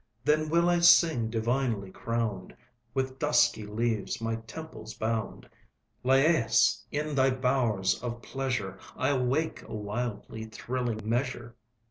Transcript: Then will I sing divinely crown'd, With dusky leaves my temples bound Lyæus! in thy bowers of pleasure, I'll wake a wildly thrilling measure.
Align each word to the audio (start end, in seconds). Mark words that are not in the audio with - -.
Then 0.25 0.49
will 0.49 0.67
I 0.67 0.79
sing 0.79 1.29
divinely 1.29 1.91
crown'd, 1.91 2.55
With 2.95 3.19
dusky 3.19 3.67
leaves 3.67 4.19
my 4.19 4.37
temples 4.47 4.95
bound 4.95 5.47
Lyæus! 6.03 6.81
in 6.91 7.13
thy 7.13 7.29
bowers 7.29 8.01
of 8.01 8.23
pleasure, 8.23 8.79
I'll 8.95 9.23
wake 9.23 9.61
a 9.61 9.75
wildly 9.75 10.45
thrilling 10.45 11.01
measure. 11.07 11.55